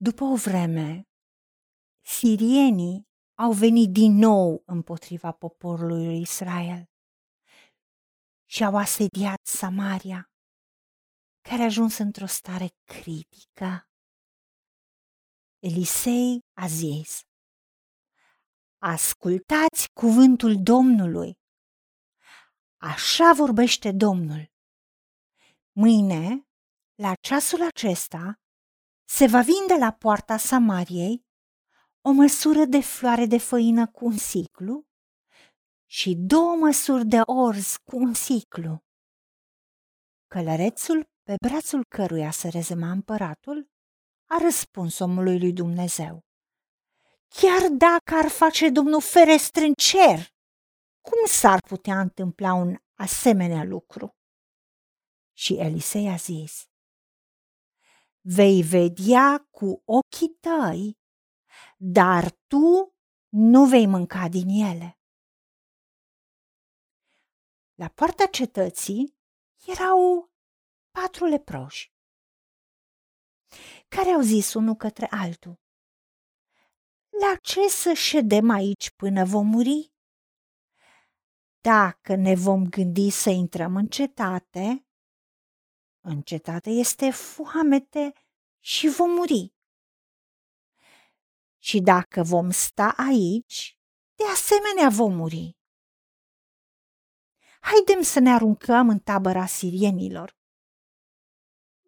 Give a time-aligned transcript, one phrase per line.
[0.00, 1.08] După o vreme,
[2.04, 6.90] sirienii au venit din nou împotriva poporului lui Israel
[8.50, 10.30] și au asediat Samaria,
[11.40, 13.88] care a ajuns într-o stare critică.
[15.58, 17.20] Elisei a zis,
[18.78, 21.38] Ascultați cuvântul Domnului.
[22.76, 24.52] Așa vorbește Domnul.
[25.72, 26.48] Mâine,
[26.94, 28.40] la ceasul acesta,
[29.10, 31.26] se va vinde la poarta Samariei
[32.00, 34.86] o măsură de floare de făină cu un siclu
[35.86, 38.84] și două măsuri de orz cu un siclu.
[40.26, 43.70] Călărețul pe brațul căruia se rezema împăratul
[44.24, 46.24] a răspuns omului lui Dumnezeu.
[47.28, 50.28] Chiar dacă ar face Domnul ferestre în cer,
[51.00, 54.16] cum s-ar putea întâmpla un asemenea lucru?
[55.32, 56.67] Și Elisei a zis,
[58.34, 60.98] vei vedea cu ochii tăi,
[61.76, 62.94] dar tu
[63.28, 65.00] nu vei mânca din ele.
[67.74, 69.16] La poarta cetății
[69.66, 70.30] erau
[70.90, 71.92] patru leproși,
[73.88, 75.60] care au zis unul către altul,
[77.20, 79.92] La ce să ședem aici până vom muri?
[81.60, 84.87] Dacă ne vom gândi să intrăm în cetate,
[86.08, 88.12] în cetate este foamete
[88.60, 89.52] și vom muri.
[91.58, 93.78] Și dacă vom sta aici,
[94.14, 95.56] de asemenea vom muri.
[97.60, 100.36] Haidem să ne aruncăm în tabăra sirienilor.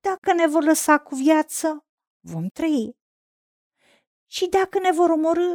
[0.00, 1.86] Dacă ne vor lăsa cu viață,
[2.20, 2.96] vom trăi.
[4.26, 5.52] Și dacă ne vor omorâ,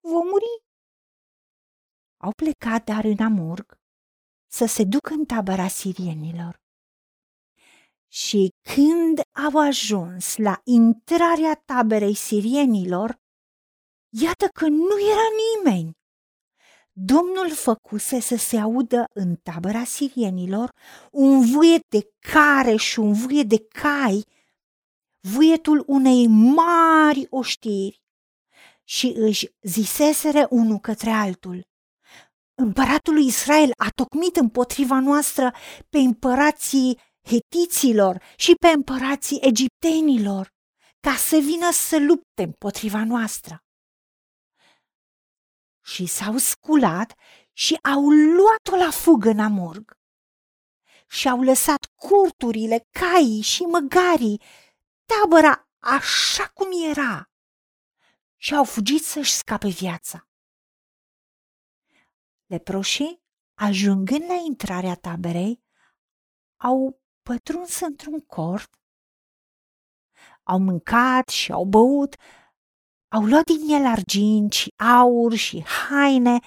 [0.00, 0.52] vom muri.
[2.16, 3.78] Au plecat dar în Amurg
[4.50, 6.66] să se ducă în tabăra sirienilor.
[8.08, 13.16] Și când au ajuns la intrarea taberei sirienilor,
[14.08, 15.96] iată că nu era nimeni.
[16.92, 20.72] Domnul făcuse să se audă în tabăra sirienilor
[21.10, 24.24] un vuiet de care și un vuiet de cai,
[25.20, 28.02] vuietul unei mari oștiri.
[28.84, 31.66] Și își ziseseră unul către altul.
[32.54, 35.54] Împăratul lui Israel a tocmit împotriva noastră
[35.88, 40.48] pe împărații hetiților și pe împărații egiptenilor,
[41.00, 43.62] ca să vină să lupte împotriva noastră.
[45.84, 47.14] Și s-au sculat
[47.52, 49.96] și au luat-o la fugă în amurg.
[51.08, 54.42] Și au lăsat curturile, caii și măgarii,
[55.04, 57.30] tabăra așa cum era.
[58.36, 60.28] Și au fugit să-și scape viața.
[62.46, 63.22] Leproșii,
[63.54, 65.62] ajungând la intrarea taberei,
[66.56, 68.70] au pătruns într-un cort,
[70.42, 72.14] au mâncat și au băut,
[73.08, 76.38] au luat din el argint și aur și haine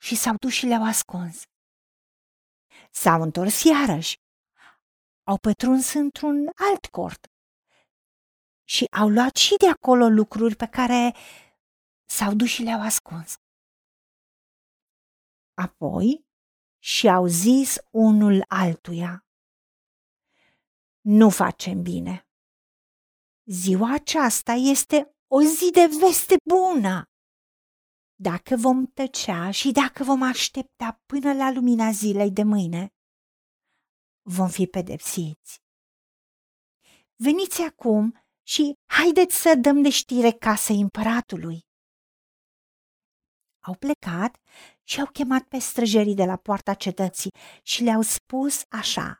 [0.00, 1.42] și s-au dus și le-au ascuns.
[2.90, 4.16] S-au întors iarăși,
[5.22, 7.26] au pătruns într-un alt cort
[8.64, 11.14] și au luat și de acolo lucruri pe care
[12.04, 13.36] s-au dus și le-au ascuns.
[15.54, 16.24] Apoi
[16.78, 19.24] și-au zis unul altuia,
[21.00, 22.28] nu facem bine.
[23.44, 27.04] Ziua aceasta este o zi de veste bună.
[28.14, 32.88] Dacă vom tăcea și dacă vom aștepta până la lumina zilei de mâine,
[34.22, 35.58] vom fi pedepsiți.
[37.16, 41.60] Veniți acum și haideți să dăm de știre casei împăratului.
[43.60, 44.40] Au plecat
[44.84, 47.30] și au chemat pe străjerii de la poarta cetății
[47.62, 49.19] și le-au spus așa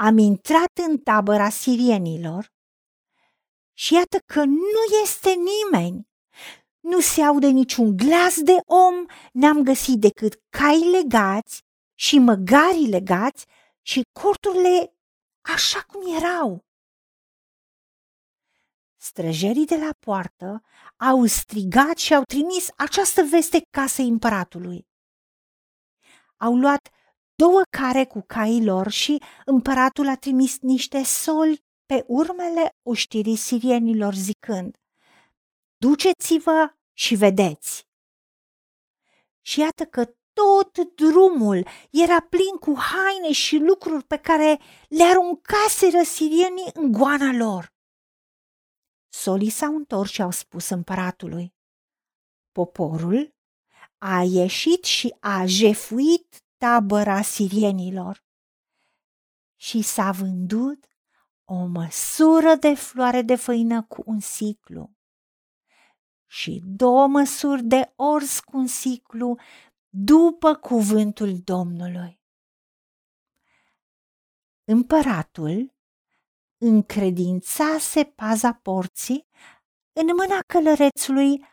[0.00, 2.52] am intrat în tabăra sirienilor
[3.72, 6.08] și iată că nu este nimeni.
[6.80, 8.94] Nu se aude niciun glas de om,
[9.32, 11.62] n-am găsit decât cai legați
[11.94, 13.46] și măgari legați
[13.82, 14.94] și corturile
[15.40, 16.64] așa cum erau.
[18.96, 20.62] Străjerii de la poartă
[20.96, 24.86] au strigat și au trimis această veste casei împăratului.
[26.36, 26.88] Au luat
[27.42, 34.14] două care cu caii lor și împăratul a trimis niște soli pe urmele oștirii sirienilor
[34.14, 34.76] zicând,
[35.76, 37.86] Duceți-vă și vedeți!
[39.40, 46.02] Și iată că tot drumul era plin cu haine și lucruri pe care le aruncaseră
[46.02, 47.72] sirienii în goana lor.
[49.08, 51.54] Solii s-au întors și au spus împăratului,
[52.52, 53.34] Poporul
[53.98, 58.24] a ieșit și a jefuit tabăra sirienilor
[59.56, 60.84] și s-a vândut
[61.44, 64.96] o măsură de floare de făină cu un siclu
[66.26, 69.38] și două măsuri de ors cu un siclu
[69.88, 72.20] după cuvântul Domnului.
[74.64, 75.74] Împăratul
[76.58, 79.26] încredințase paza porții
[79.92, 81.46] în mâna călărețului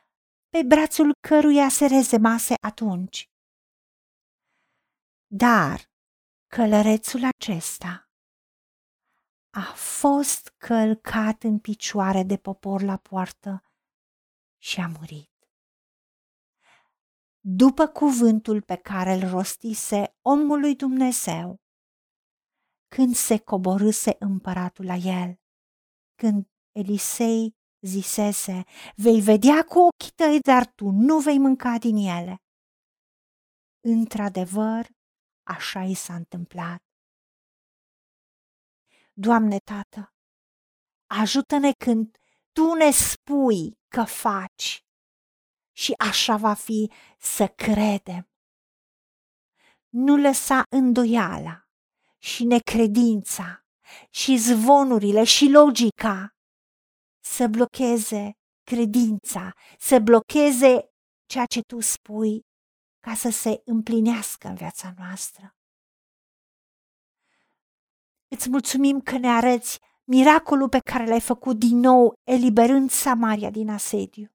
[0.50, 3.30] pe brațul căruia se rezemase atunci.
[5.28, 5.92] Dar
[6.48, 8.10] călărețul acesta
[9.50, 13.64] a fost călcat în picioare de popor la poartă
[14.58, 15.34] și a murit.
[17.40, 21.62] După cuvântul pe care îl rostise omului Dumnezeu,
[22.88, 25.40] când se coborâse împăratul la el,
[26.16, 28.64] când Elisei zisese,
[28.96, 32.44] vei vedea cu ochii tăi, dar tu nu vei mânca din ele.
[33.80, 34.95] Într-adevăr,
[35.46, 36.84] așa i s-a întâmplat.
[39.14, 40.14] Doamne, Tată,
[41.06, 42.18] ajută-ne când
[42.52, 44.84] Tu ne spui că faci
[45.72, 48.30] și așa va fi să credem.
[49.90, 51.68] Nu lăsa îndoiala
[52.18, 53.66] și necredința
[54.10, 56.36] și zvonurile și logica
[57.20, 60.90] să blocheze credința, să blocheze
[61.26, 62.46] ceea ce tu spui
[63.06, 65.56] ca să se împlinească în viața noastră.
[68.28, 73.70] Îți mulțumim că ne arăți miracolul pe care l-ai făcut din nou, eliberând Samaria din
[73.70, 74.28] asediu.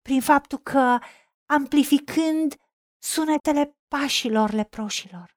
[0.00, 0.98] Prin faptul că,
[1.46, 2.54] amplificând
[3.02, 5.36] sunetele pașilor leproșilor,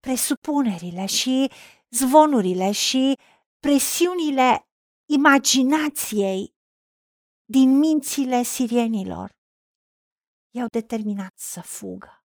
[0.00, 1.52] presupunerile și
[1.90, 3.18] zvonurile și
[3.58, 4.66] presiunile
[5.10, 6.54] imaginației
[7.44, 9.40] din mințile sirienilor,
[10.54, 12.24] i-au determinat să fugă.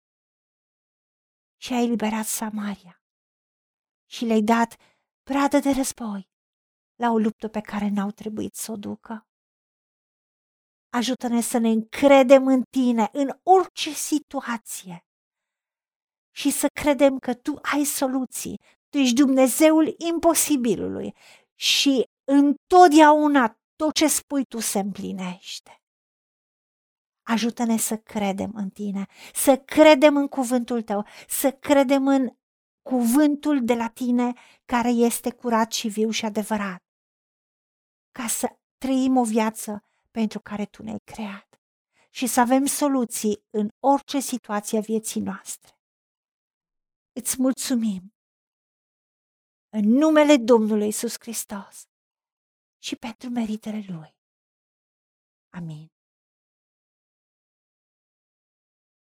[1.61, 3.01] Și a eliberat Samaria
[4.09, 4.75] și le-ai dat
[5.23, 6.29] pradă de război
[6.95, 9.27] la o luptă pe care n-au trebuit să o ducă.
[10.89, 15.05] Ajută-ne să ne încredem în tine în orice situație
[16.35, 18.59] și să credem că tu ai soluții.
[18.89, 21.15] Tu ești Dumnezeul imposibilului
[21.55, 25.82] și întotdeauna tot ce spui tu se împlinește.
[27.23, 32.35] Ajută-ne să credem în tine, să credem în cuvântul tău, să credem în
[32.81, 34.33] cuvântul de la tine
[34.65, 36.83] care este curat și viu și adevărat,
[38.11, 41.61] ca să trăim o viață pentru care tu ne-ai creat
[42.09, 45.77] și să avem soluții în orice situație a vieții noastre.
[47.11, 48.13] Îți mulțumim
[49.69, 51.87] în numele Domnului Isus Hristos
[52.77, 54.15] și pentru meritele Lui.
[55.49, 55.92] Amin.